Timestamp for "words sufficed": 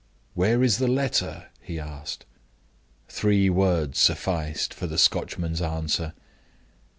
3.51-4.73